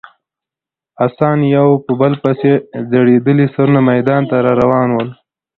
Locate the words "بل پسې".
1.99-2.51